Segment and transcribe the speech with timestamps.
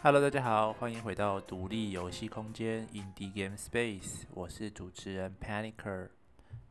[0.00, 6.10] Hello，大家好，欢迎回到独立游戏空间 Indie Game Space，我是主持人 Panicer。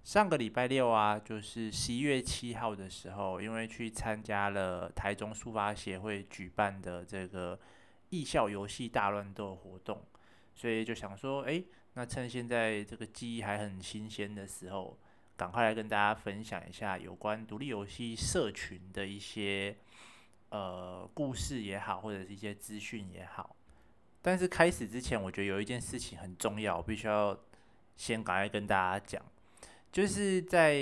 [0.01, 7.59] 上个礼拜六啊，就是十一月七号的时候，因为去参加了台中书法协会举办的这个
[8.11, 10.01] 艺校游戏大乱斗活动，
[10.55, 11.61] 所以就想说，哎，
[11.95, 14.97] 那趁现在这个记忆还很新鲜的时候，
[15.35, 19.75] 赶快来跟大家分享一下有关独立游戏社群的一些。
[20.49, 23.53] 呃，故事也好，或者是一些资讯也好，
[24.21, 27.37] 但是开始之前，我觉得有一件事情很重要，我必须要
[27.97, 29.21] 先赶快跟大家讲，
[29.91, 30.81] 就是在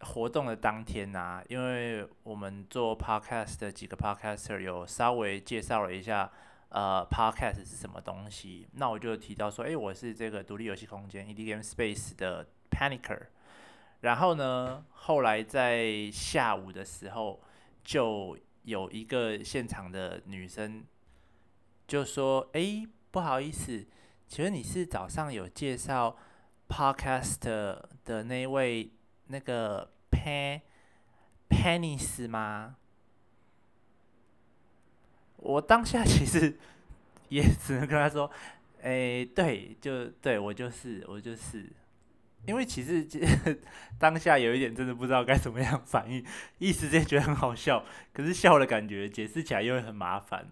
[0.00, 6.30] 活动的当天呐、因为我们做 podcast 的几个 podcaster 有稍微介绍了一下，
[6.68, 13.28] 呃，podcast 是什么东西，那我就提到说，诶，我是这个独立游戏空间 ED Game Space 的 Panicer，
[14.02, 17.40] 然后呢，后来在下午的时候
[17.82, 18.36] 就。
[18.62, 20.84] 有一个现场的女生
[21.86, 23.84] 就说：“哎，不好意思，
[24.28, 26.16] 请问你是早上有介绍
[26.68, 27.40] Podcast
[28.04, 28.90] 的那位
[29.26, 30.60] 那个 Pen
[31.48, 32.76] Penis 吗？”
[35.36, 36.56] 我当下其实
[37.28, 38.30] 也只能跟她说
[38.82, 41.68] ：“哎，对，就对我就是我就是。”
[42.46, 43.06] 因为其实
[43.98, 46.24] 当下有一点真的不知道该怎么样反应，
[46.58, 50.50] 一时间觉得很好笑，可是笑的感觉解释起来又会很麻烦。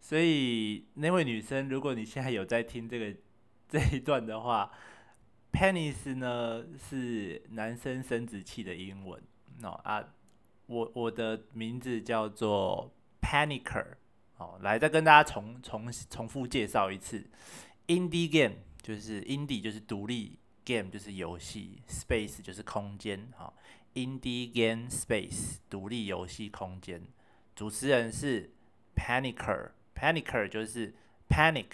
[0.00, 3.14] 所以那位女生，如果你现在有在听这个
[3.68, 4.70] 这一段的话
[5.52, 9.20] ，penis 呢是男生生殖器的英文。
[9.60, 10.02] 喏、no, 啊，
[10.66, 13.84] 我我的名字叫做 Panicer。
[14.38, 17.28] 哦，来再跟大家重重重复介绍一次
[17.88, 20.38] ，Indie Game 就是 Indie 就是独立。
[20.68, 23.56] Game 就是游戏，Space 就是空间，好
[23.94, 27.00] ，Indie Game Space 独立游戏空间，
[27.54, 28.50] 主持人是
[28.94, 30.94] Panicer，Panicer 就是
[31.26, 31.70] Panic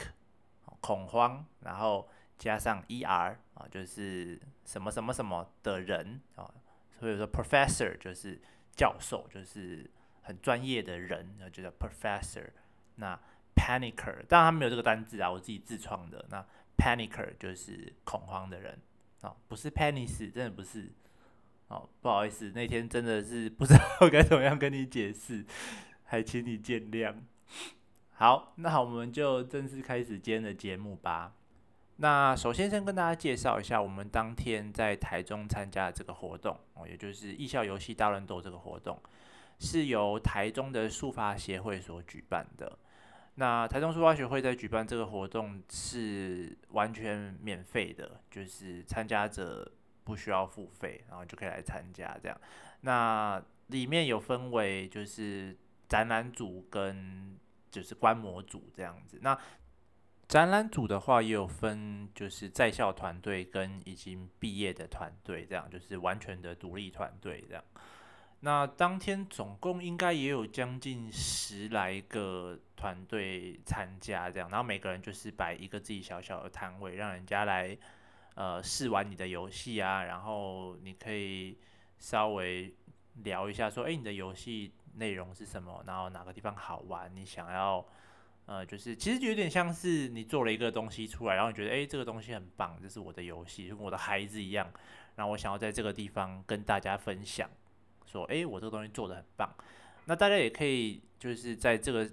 [0.80, 2.08] 恐慌，然后
[2.38, 6.48] 加上 ER 啊，就是什么什么什么的人啊，
[7.00, 8.40] 所以说 Professor 就是
[8.76, 9.90] 教授，就是
[10.22, 12.50] 很专业的人，就叫 Professor。
[12.94, 13.18] 那
[13.56, 16.46] Panicer，当然他没有这个单字啊，我自己自创的那。
[16.76, 18.76] Panicer 就是恐慌的人，
[19.24, 20.92] 哦，不是，Pennis 真的不是，
[21.68, 23.80] 哦，不好意思，那天真的是不知道
[24.12, 25.44] 该怎么样跟你解释，
[26.04, 27.14] 还请你见谅。
[28.12, 31.32] 好，那好我们就正式开始今天的节目吧。
[31.96, 39.00] 那首先先跟大家介绍一下，我们当天在台中参加的这个活动，哦，也就是艺校游戏大乱斗这个活动，
[39.58, 42.78] 是由台中的书发协会所举办的。
[43.36, 49.70] 那台中书发协会在举办这个活动是完全免费的，就是参加者
[50.04, 52.40] 不需要付费，然后就可以来参加这样。
[52.82, 55.56] 那里面有分为就是
[55.88, 57.36] 展览组跟
[57.70, 59.18] 就是观摩组这样子。
[59.20, 59.36] 那
[60.28, 67.64] 展览组的话也有分就是在校团队跟已经毕业的团队，这样就是完全的独立团队这样。
[68.40, 77.74] 那当天总共应该也有将近十来个团队参加，这样，然后每个人就是摆一个自己小小的摊位，让人家来
[78.34, 81.56] 呃试玩你的游戏啊，然后你可以
[81.98, 82.74] 稍微
[83.22, 85.82] 聊一下说，诶，你的游戏内容是什么？
[85.86, 87.10] 然后哪个地方好玩？
[87.16, 87.82] 你想要
[88.44, 94.70] 呃，就是其实就有点像是你做了一个东西出来，然后你觉得诶，这个东西很棒，这是我的游戏，就跟我的孩子一样，
[95.16, 97.48] 然后我想要在这个地方跟大家分享。
[98.04, 99.50] 说，哎，我这个东西做得很棒，
[100.04, 102.06] 那大家也可以就是在这个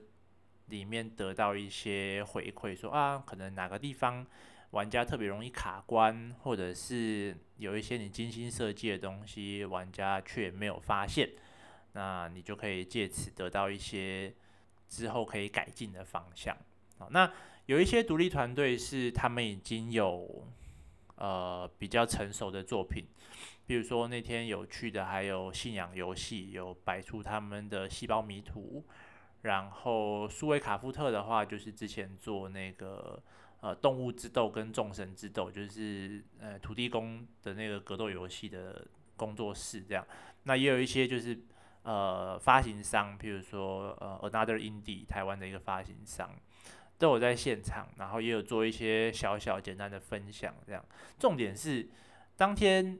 [0.71, 4.25] 里面得到一些回馈，说啊，可能哪个地方
[4.71, 11.29] 玩家特别容易卡关，或者是有一些你精心设计的东西，玩家却没有发现，
[11.91, 14.33] 那你就可以借此得到一些
[14.87, 16.57] 之后可以改进的方向。
[16.97, 17.31] 好，那
[17.65, 20.47] 有一些独立团队是他们已经有
[21.15, 23.05] 呃比较成熟的作品。
[23.67, 28.83] 比如说那天有趣的还有信仰游戏，有摆出他们的细胞迷图，
[29.41, 33.21] 然后苏维卡夫特的话就是之前做那个
[33.61, 40.05] 呃动物之斗跟众神之斗，就是呃土地公的那个格斗游戏的工作室这样。
[40.43, 41.39] 那也有一些就是
[41.83, 46.35] 呃发行商，譬如说呃 Another Indie 台湾的一个发行商
[46.97, 50.85] 都有在现场，然后也有做一些小小简单的分享这样。
[51.19, 51.89] 重点是
[52.35, 52.99] 当天。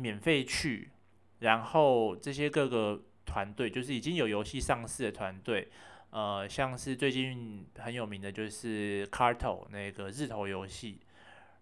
[0.00, 0.92] 免费去，
[1.40, 5.68] 然后这些各个团队就是已经有游戏上市的团队，
[6.08, 10.98] 呃，像是最近很有名的就是 Carto 那个日头游戏，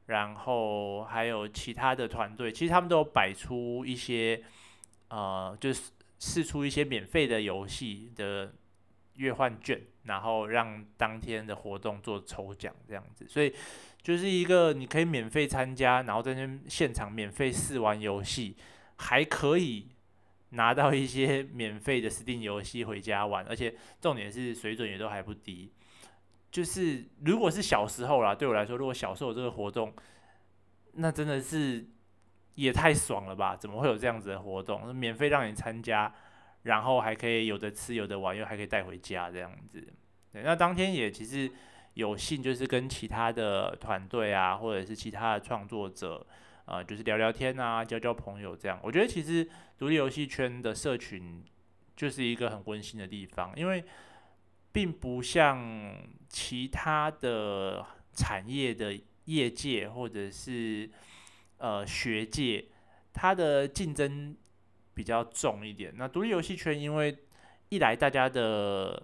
[0.07, 4.41] 然后还有其他的团队，其实他们都有摆出一些，
[5.09, 5.91] 呃，就是
[6.21, 8.55] 试出一些免费的游戏的
[9.19, 13.53] 兑换券，然后让当天的活动做抽奖这样子，所以
[14.01, 18.57] 就是一个你可以免费参加，然后在那现场免费试玩游戏，
[18.97, 19.89] 还可以
[20.57, 25.73] 拿到一些免费的 Steam 游戏回家玩，而且重点是水准也都还不低。
[26.51, 29.95] 就是如果是小时候啦，对我来说，如果小时候有这个活动，
[30.95, 31.87] 那真的是
[32.55, 33.55] 也太爽了吧？
[33.55, 34.95] 怎么会有这样子的活动？
[34.95, 36.13] 免费让你参加，
[36.63, 39.87] 然后还可以有的吃有的玩，又还可以带回家这样子。
[40.33, 41.51] 对，那当天也其实
[41.95, 46.27] 有幸就是跟其他的团队啊，或者是其他的创作者，
[46.67, 48.79] 呃，就是聊聊天啊，交交朋友这样。
[48.83, 49.49] 我觉得其实
[49.79, 51.43] 独立游戏圈的社群
[51.97, 53.85] 就是一个很温馨的地方，因为。
[54.73, 55.97] 并不像
[56.29, 57.83] 其他的
[58.13, 60.91] 产业的业界或者是
[61.57, 62.63] 呃学界，
[63.15, 64.37] 它的竞争
[64.93, 65.95] 比较重一点。
[65.97, 67.17] 那独立游戏圈，因为
[67.71, 69.03] 一来大家的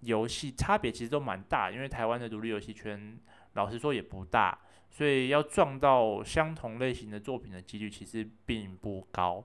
[0.00, 3.16] 游戏差别其实都蛮大，因为台湾的独立游戏圈
[3.52, 4.58] 老实说也不大，
[4.92, 9.42] 所以要撞到相同类型的作品的几率其实并不高。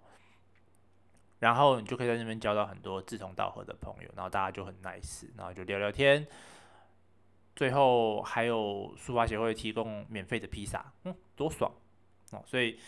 [1.40, 6.28] 然后你就可以在那边交到很多志同道合的朋友，然后大家就很 nice，然后就聊聊天。
[7.56, 11.72] 最后还有书法协会提供免费的披萨，嗯，多爽
[12.32, 12.44] 哦！
[12.46, 12.80] 所以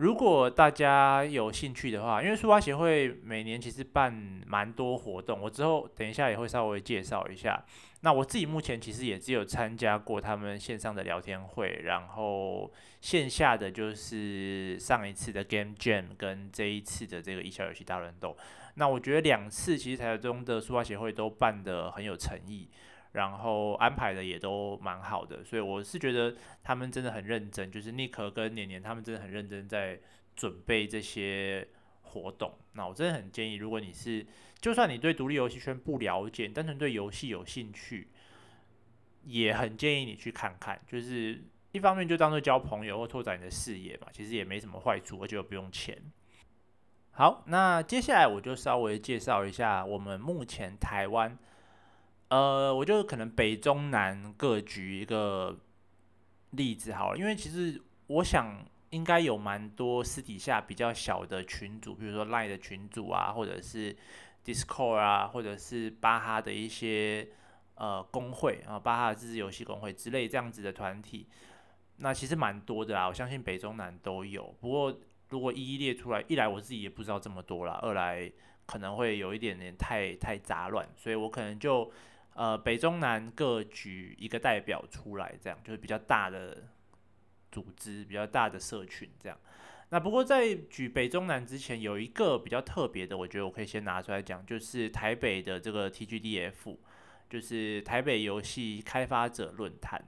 [0.00, 4.10] 如果大家有兴趣的话，因为书法协会每年其实办
[4.46, 7.62] 蛮多活动，我之后等一下也会稍微介绍一下。
[8.00, 18.34] 那我自己目前其实也只有参加过他们线上的聊天会，然后线下的就是上一次的 Game Jam 跟这一次的这个一小游戏大乱斗。
[18.76, 22.70] 那我觉得两次其实台中的书画协会都办得很有诚意，
[23.12, 29.98] 然后安排的也都蛮好的，所以我是觉得他们真的很认真，就是 Nick 跟年年他们真的很认真在
[30.36, 31.66] 准备这些
[32.02, 32.56] 活动。
[32.74, 34.24] 那我真的很建议，如果你是
[34.60, 38.08] 就算你对独立游戏圈不了解，单纯对游戏有兴趣，
[39.24, 40.80] 也很建议你去看看。
[40.86, 41.42] 就是
[41.72, 45.96] 一方面就当做交朋友或拓展你的视野嘛，其实也没什么坏处，而且又不用钱。
[47.12, 51.36] 好，那接下来我就稍微介绍一下我们目前台湾，
[52.30, 55.56] 呃，我就可能北中南各举一个
[56.50, 58.64] 例子好了，因为其实我想。
[58.90, 63.96] 应该有蛮多私底下比较小的群组，比如说 Line 的群组啊，或者是
[64.44, 67.28] Discord 啊，或者是巴哈的一些
[67.76, 71.28] 呃工会啊，巴哈自制游戏工会之类这样子的团体，
[71.98, 73.06] 那其实蛮多的啦。
[73.06, 74.52] 我相信北中南都有。
[74.60, 74.92] 不过
[75.28, 78.28] 如果一一列出来，一来我自己也不知道这么多啦，二来
[78.66, 81.88] 可能会有一点点太太杂乱，所以我可能就
[82.40, 86.56] 呃北中南各举一个代表出来，这样就是比较大的。
[87.52, 89.36] 组织比较大的社群，这样。
[89.88, 96.76] 那不过在举北中南之前，有一个比较特别的，我觉得我可以先拿出来讲，就是台北的这个 TGDF，
[97.28, 100.00] 就是台北游戏开发者论坛。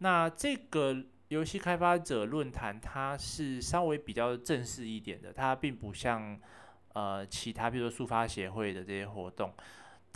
[0.00, 6.38] 那这个游戏开发者论坛，它是稍微比较正式一点的，它并不像
[6.92, 9.50] 呃其他，比如说书法协会的这些活动，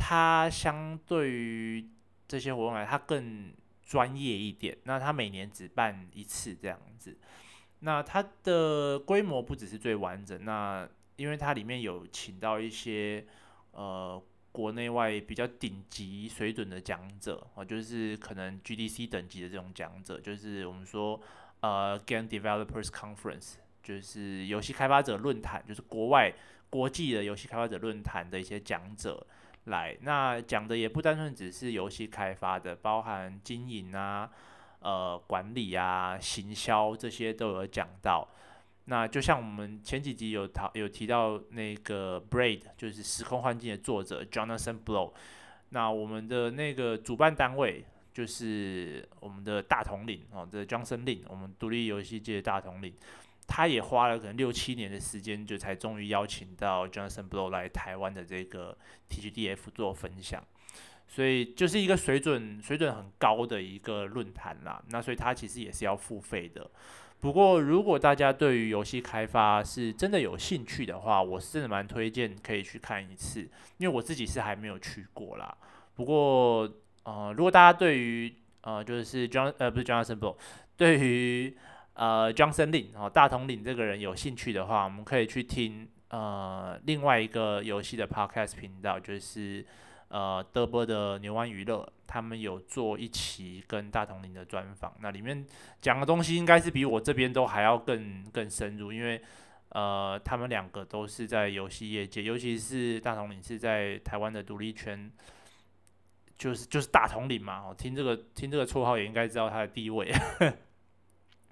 [0.01, 1.87] 它相对于
[2.27, 3.53] 这些活动来，它更。
[3.91, 7.19] 专业一点，那他每年只办一次这样子，
[7.81, 13.27] 那它的规模不只是最完整，那因为它里面有请到一些
[13.73, 14.23] 呃
[14.53, 21.21] 国内外比较顶级水准的讲者哦，就是可能 GDC 等级的这种讲者，就是我们说
[21.59, 26.33] 呃 Game Developers Conference，就是游戏开发者论坛，就是国外
[26.71, 29.27] 国际的游戏开发者论坛的一些讲者。
[29.65, 34.29] 来，那讲的也不单纯只是游戏开发的，包含经营啊、
[34.81, 38.27] 呃管理啊、行销这些都有讲到。
[38.87, 45.13] 那就像我们前几集有讨有提到那个 Braid，就是时空幻境的作者 Jonathan Blow。
[45.69, 52.93] 那我们的那个主办单位就是我们的大统领哦，这 Johnson Lin，我们独立游戏界的大统领。
[53.53, 58.79] 他也花了可能六七年的时间，就才终于邀请到 johnsonblo 来台湾的这个
[59.11, 60.41] TGDF 做分享，
[61.09, 64.81] 所以就是一个水准水准很高的一个论坛啦。
[64.91, 66.71] 那所以他其实也是要付费的。
[67.19, 73.41] 不过如果大家对于游戏开发是真的有兴趣的话，我是真的蛮推荐可以去看一次，
[73.79, 75.53] 因为我自己是还没有去过啦。
[75.97, 76.71] 不过
[77.03, 80.37] 呃，如果大家对于呃就是 John 呃不是 johnsonblo
[80.77, 81.55] 对于
[81.95, 89.67] 呃，Johnson Lin 哦，大统领这个人有兴趣的话，我们可以去听呃另外一个游戏的 Podcast 频道，就是
[90.09, 95.45] 呃德波的牛湾娱乐，他们有做一期跟大统领的专访，那里面
[95.83, 99.21] 讲的东西应该是比我这边都还要更更深入，因为
[99.71, 105.11] 呃他们两个都是在游戏业界，尤其是大统领是在台湾的独立圈
[106.39, 110.11] 就是就是大统领嘛，哦，听这个听这个绰号也应该知道他的地位。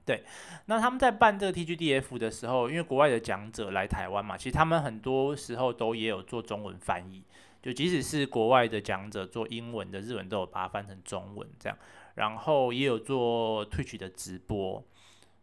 [0.08, 0.24] 对，
[0.64, 7.22] 那他们在办这个 TGDF 的时候，因为国外的讲者来台湾嘛，其实他们很多时候都也有做中文翻译，
[7.62, 11.76] 就即使是国外的讲者做英文的、日文都有把它翻成中文这样，
[12.14, 14.82] 然后也有做 Twitch 的直播，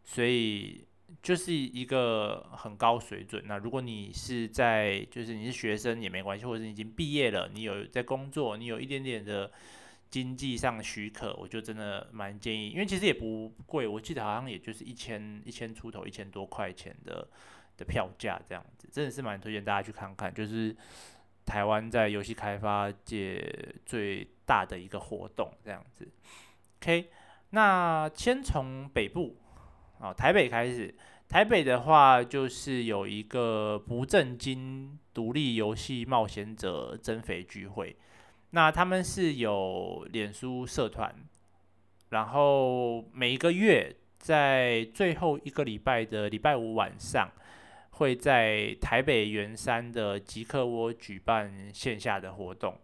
[0.03, 0.87] 所以。
[1.21, 3.41] 就是一个很高水准。
[3.45, 9.49] 那如果你是在，就是你是学生也没关系，或者是你已经毕业了，你有在工作，你有一点点的
[10.15, 17.27] 经济上许可，我就真的蛮建议，因为其实也不贵，我记得好像也就是一千一千出头，一千多块钱的
[17.75, 20.33] 的票价这样子，真的是蛮推荐大家去看看。
[20.33, 20.73] 就是
[21.45, 26.07] 台湾在游戏开发界最大的一个活动这样子。
[26.79, 27.09] OK，
[27.49, 29.35] 那先从北部。
[29.99, 30.95] 哦，台北开始，
[31.27, 37.95] 台北的话就是有一个不正经独立游戏冒险者增肥聚会，
[38.55, 41.13] 那他们是有脸书社团，
[42.11, 47.29] 然后每一个月在最后一个礼拜的礼拜五晚上，
[47.89, 52.79] 会在台北圆山的极客窝举办线下的活动，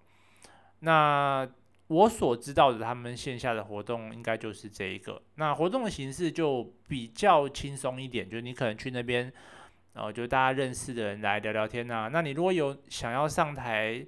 [0.80, 1.50] 那。
[1.88, 5.22] 我所知道的，他们线下的活动应该就是这一个。
[5.36, 9.30] 那活动的形式就比较轻松一点，就你可能去那边，
[9.94, 12.10] 然后就大家认识的人来聊聊天呐。
[12.10, 14.06] 那你如果有想要上台，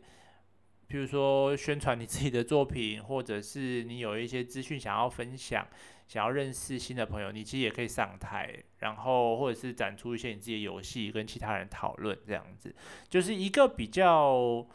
[0.90, 5.68] 譬如说宣传你自己的作品，或者是你有一些资讯想要分享，
[6.08, 12.76] 想要认识新的朋友，你其实也可以上台，然后或者是展出一些你自己的游戏，跟其他人讨论这样子，
[13.10, 14.66] 就是一个比较。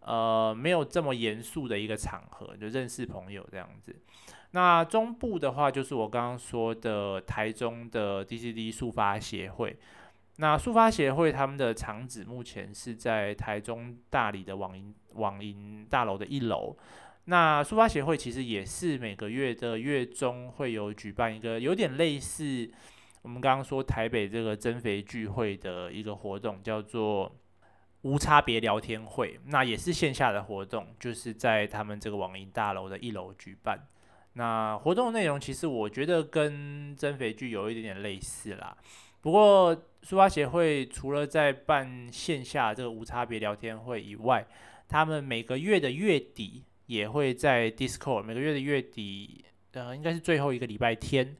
[0.00, 3.94] 呃，没有这么严肃的一个场合，就认识朋友这样子。
[4.52, 9.76] 那中部的话，就是我刚刚说的台中的 DCD 速发协会。
[10.36, 16.76] 那速发协会他们的场址目前是在台中大里的网银网银大楼的一楼。
[17.24, 22.70] 那书法协会其实也是每个月的月中会有举办一个有点类似
[23.22, 27.36] 我们刚刚说台北这个增肥聚会的一个活动，叫做。
[28.02, 33.88] 无差别聊天会，那也是线下的活动，就是在他们这个网银大楼的一楼举办。
[34.34, 38.74] 那活动内容其实我觉得跟增肥聚有一点点类似啦。
[39.20, 44.46] 不过书法协会除了在办线下这个无差别聊天会以外，
[44.88, 51.36] 他们每个月的月底也会在 Discord，每个月的月底，呃，应该是最后一个礼拜天。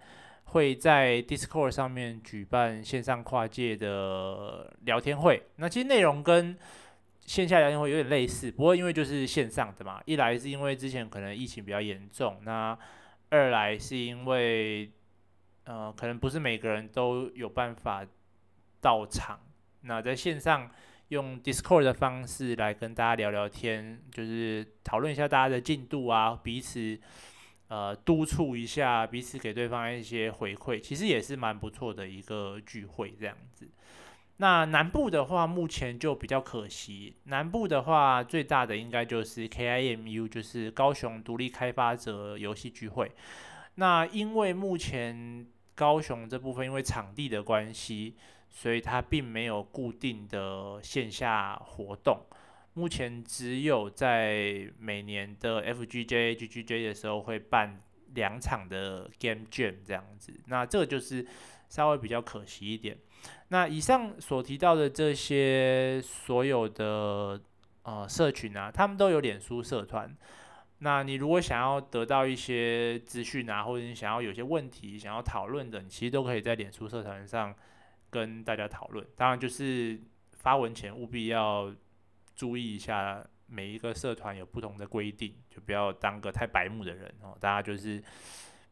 [0.50, 6.56] 会在 Discord 上面举办线上跨界的聊天会，那其实内容跟
[7.20, 12.78] 线下聊天会有点类似，不过因为就是线上的嘛，一来是因为之前可能疫情比较严重，那
[13.28, 14.90] 二来是因为
[15.64, 18.02] 呃可能不是每个人都有办法
[18.80, 19.38] 到场，
[19.82, 20.70] 那在线上
[21.08, 26.98] 用 Discord 的方式来跟大家聊聊天，就是讨论一下大家的进度啊，彼此。
[27.68, 33.68] 呃，督促一下彼此，给对方一些回馈，其实也是蛮不错的一个聚会这样子。
[34.38, 37.14] 那南部的话，目前就比较可惜。
[37.24, 43.12] 南部的话，最大的应该就是 KIMU，就是高雄独立开发者游戏聚会。
[43.74, 48.16] 那因为目前高雄这部分因为场地的关系，
[48.60, 52.18] 所以它并没有固定的线下活动。
[52.74, 57.80] 目前只有在每年的 FGJ、GGJ 的时候会办
[58.14, 61.24] 两场的 Game Jam 这样子，那这个就是
[61.68, 62.98] 稍微比较可惜一点。
[63.50, 67.40] 那以上所提到的这些所有的
[67.84, 70.12] 呃社群啊，他们都有脸书社团。
[70.80, 77.54] 那你如果想要得到一些资讯啊，或者你想要有些问题想要讨论的，你其实都可以在脸书社团上
[78.10, 79.06] 跟大家讨论。
[79.16, 80.00] 当然，就是
[80.32, 81.72] 发文前务必要。
[82.38, 87.36] 注意一下，每一个社团有不同的规定，就不要当个太白目的人哦。
[87.40, 88.00] 大家就是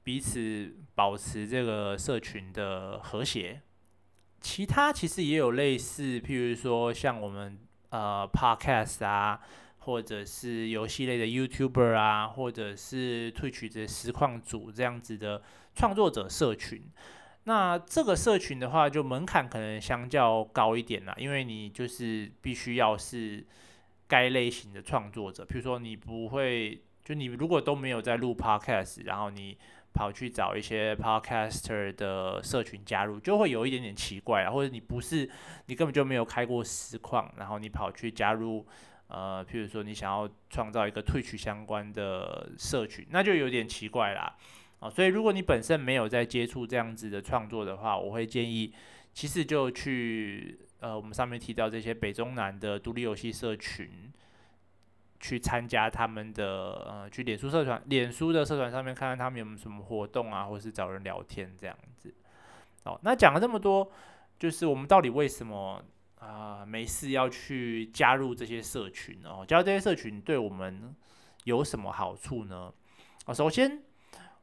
[0.05, 3.61] 彼此保持这个社群的和谐。
[4.41, 9.41] 其他其实也有类似，譬如说像我们呃 Podcast 啊，
[9.79, 15.43] 或者是游戏类的 YouTuber 啊，或者是 Twitch 的实况组这样子的
[15.75, 16.89] 创作者社群。
[17.49, 23.47] 那这个社群的话，就门槛可能相较高一点啦，因为你就是必须要是
[24.09, 29.57] 该类型的创作者，比如说你不会，就你如果都没有在录 podcast，然后你
[29.95, 35.31] 跑去找一些 podcaster 的社群加入，就会有一点点奇怪啊，或者你不是，
[35.67, 38.67] 你根本就没有开过实况，然后你跑去加入，
[39.07, 44.37] 呃，譬如说你想要创造一个退曲相关的社群，那就有点奇怪啦。
[44.81, 48.73] 啊，所以如果你本身没有在接触这样子的创作的话，我会建议，
[49.13, 54.13] 其实就去呃，我们上面提到这些北中南的独立游戏社群，
[55.19, 62.15] 去参加他们的呃，去脸书社团、脸书的社团上面看看他们有没有什么活动啊，或是找人聊天这样子。
[62.85, 63.91] 哦，那讲了这么多，
[64.39, 65.83] 就是我们到底为什么
[66.19, 69.45] 啊、没事要去加入这些社群哦？
[69.47, 70.95] 加入这些社群对我们
[71.45, 72.73] 有什么好处呢？
[73.25, 73.83] 啊，首先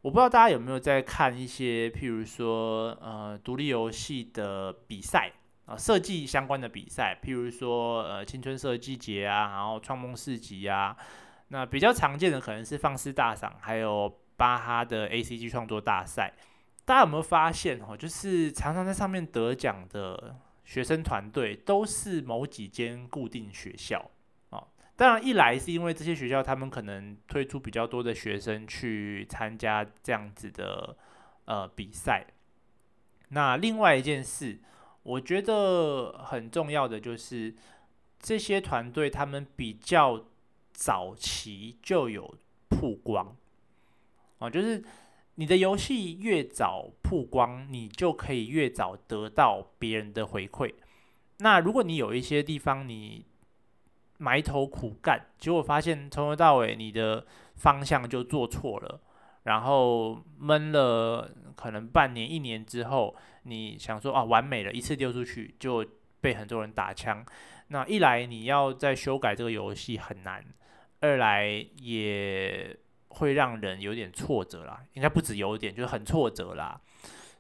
[0.04, 5.32] 我不知道大家有没有在看一些，譬如说呃独立游戏的比赛。
[5.66, 10.94] 啊，设计相关的比赛，譬如说呃青春设计节啊，然后创梦市集啊，
[11.48, 16.34] 那比较常见的可能是放肆大赏，还有巴哈的 ACG 创作大赛。
[16.84, 17.96] 大家有没有发现哦？
[17.96, 24.12] 就是常常在上面得奖的学生团队都是某几间固定学校。
[24.96, 30.98] 当然，一来是因为这些学校他们可能推出比较多的学生去参加这样子的
[31.46, 32.26] 呃比赛。
[33.30, 34.60] 那另外一件事。
[35.06, 37.54] 我觉得很重要的就是
[38.18, 40.28] 这些团队，他们比较
[40.72, 42.38] 早期就有
[42.70, 43.36] 曝光
[44.40, 44.82] 啊，就是
[45.36, 50.74] 你的游戏越早曝光，你就可以越早得到别人的回馈。
[51.40, 53.26] 那如果你有一些地方你
[54.24, 57.26] 埋头苦干，结果发现从头到尾你的
[57.56, 59.02] 方向就做错了，
[59.44, 63.16] 然后闷了可能半年一年之后。
[63.46, 65.86] 你想说啊，完美了，一次丢出去就
[66.22, 67.26] 被很多人打枪。
[67.68, 70.42] 那一来你要再修改这个游戏很难，
[71.02, 71.46] 二来
[71.82, 72.74] 也
[73.10, 74.82] 会让人有点挫折啦。
[74.94, 76.80] 应该不止有点，就是很挫折啦。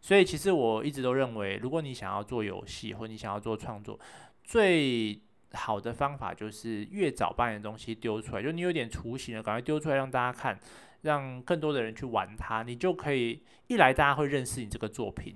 [0.01, 3.97] 所以其实我一直都认为，如果你想要做游戏或你想要做创作，
[4.43, 5.17] 最
[5.53, 10.59] 好的方法就是越早把你的东西丢出来，就你有点雏形了，赶快丢出来让大家看，
[11.01, 15.35] 让更多的人去玩它，你就可以一来大家会认识你这个作品。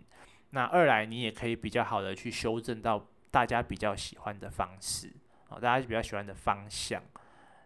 [0.52, 5.14] 那二来，你也可以比较好的去修正到大家比较喜欢的方式
[5.50, 7.04] 啊，大家比较喜欢的方向，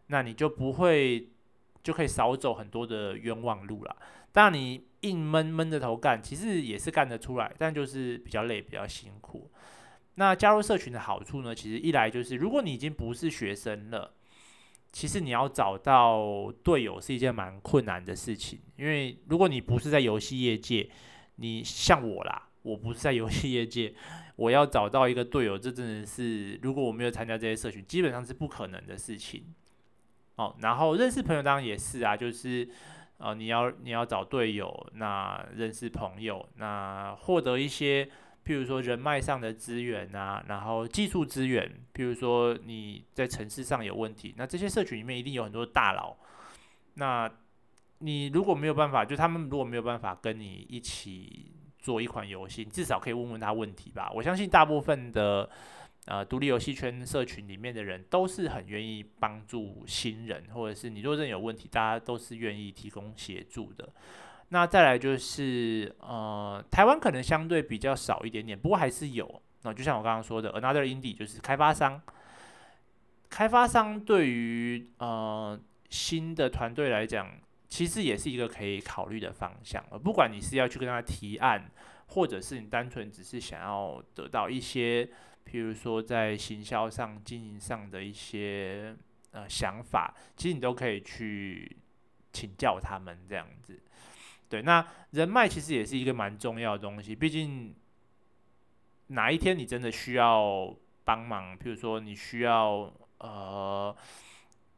[0.08, 1.30] 那你就不会
[1.84, 3.96] 就可以少走很多的冤枉路了。
[4.32, 9.50] 当然，你硬闷闷着头干，其实也是干得出来，但就是比较累，比较辛苦。
[10.16, 11.54] 那加入社群的好处呢？
[11.56, 14.14] 其实一来就是，如果你已经不是学生了，
[14.92, 20.90] 其实你要找到队友是一件蛮困难的事情，因为如果你不是在游戏业界，
[21.36, 22.48] 你像我啦。
[22.64, 23.92] 我不是在游戏业界，
[24.36, 29.52] 我要找到一个队友，这真的是如果我没有参加这些社群，基本上是不可能的事情。
[30.36, 32.70] 哦，然后认识朋友当然也是啊，就是
[33.18, 38.08] 呃，你要你要找队友，那认识朋友，那获得一些，
[38.46, 46.16] 譬如说人脉上的资源啊，然后技术资源，譬如说你在城市上有问题，那这些社群里面一定有很多大佬，
[46.96, 47.32] 那
[48.00, 51.52] 你如果没有办法，就他们如果没有办法跟你一起。
[51.84, 54.12] 做一款游戏，至少可以问问他问题吧。
[54.14, 55.50] 我相信大部分的
[56.06, 63.90] 呃独立游戏圈社群里面的人都是很愿意帮助新人，或者是你若真有问题，大家都是愿意提供协助的。
[64.54, 69.42] 那再来就是呃台湾可能相对比较少一点点，不过还是有。
[69.64, 72.02] 那就像我刚刚说的，Another Indie 就是开发商，
[73.30, 75.60] 开发商对于呃
[75.90, 77.28] 新的团队来讲。
[77.72, 81.72] 其实也是一个可以考虑的方向，不管你是要去跟他提案，
[82.08, 85.06] 或者是你单纯只是想要得到一些，
[85.46, 88.94] 譬如说在行销上、经营上的一些
[89.32, 91.78] 呃想法，其实你都可以去
[92.34, 93.82] 请教他们这样子。
[94.52, 97.74] 对，那人脉其实也是一个蛮重要的东西，毕竟
[99.08, 103.96] 哪一天你真的需要帮忙，譬如说你需要呃。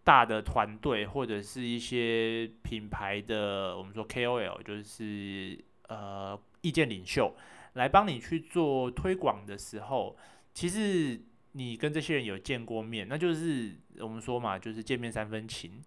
[0.05, 5.57] 大的团队或者是一些品牌的，我们说 KOL，就是
[5.87, 7.33] 呃意见领袖，
[7.75, 10.17] 来帮你去做推广的时候，
[10.53, 11.17] 其实
[11.53, 15.81] 你跟这些人有见过面，那就是我们说嘛，就是见面三分情，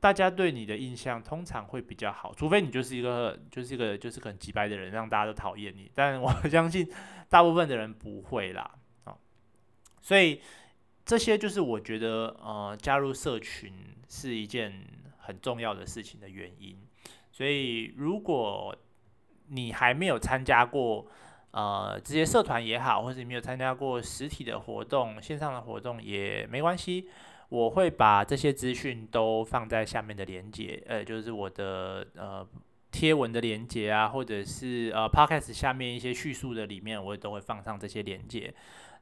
[0.00, 6.88] 大家对你的印象通常会比较好，除非你就是一个就是一个就是很直白的人，让大家都讨厌你，但我相信
[7.28, 8.70] 大部分的人不会啦，
[9.04, 9.16] 哦，
[10.00, 10.40] 所以。
[11.08, 13.72] 这些就是我觉得，呃，加入社群
[14.08, 14.84] 是一件
[15.18, 16.76] 很重要的事情的原因。
[17.30, 18.74] 所以，如果
[19.46, 21.06] 你还没有参加过，
[21.52, 27.08] 呃，这些社团也好，或者你没有参加过实体的活动、线上的活动也没关系，
[27.48, 32.46] 我会把这些资讯都放在下面的链接，呃，就是我的呃
[32.90, 38.52] 贴文的链接啊，或者是呃 Podcast 下面一些叙述的里面，我也都会放上这些链接。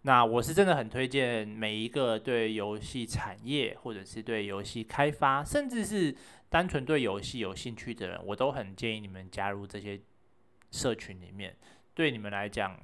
[0.03, 6.15] 那我是真的很推荐每一个对游戏产业，或者是对游戏开发，甚至是
[6.51, 9.99] 单纯对游戏有兴趣的人，我都很建议你们加入这些
[10.71, 11.57] 社群里面。
[11.95, 12.79] 对你们来讲，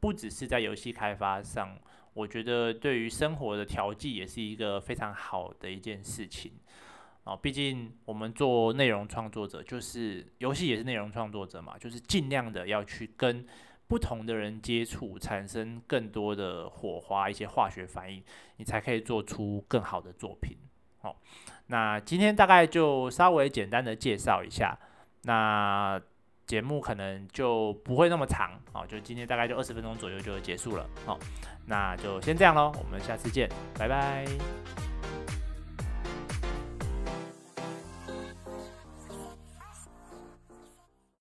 [0.00, 1.78] 不只是在游戏开发上，
[2.14, 6.52] 我觉得对于生活的调剂也是一个非常好的一件事情。
[7.24, 13.46] 哦，毕竟我们做内容创作者，就是游戏也是内容创作者嘛，就是尽量的要去跟
[13.86, 18.22] 不同的人接触，产生更多的火花，一些化学反应，
[18.58, 20.56] 你才可以做出更好的作品。
[21.00, 21.16] 哦，
[21.66, 24.78] 那今天大概就稍微简单的介绍一下，
[25.22, 26.00] 那
[26.46, 30.86] 节目可能就不会那么长，哦，就今天大概就二十分钟左右就结束了。
[31.06, 31.18] 好，
[31.66, 34.83] 那就先这样喽，我们下次见，拜拜。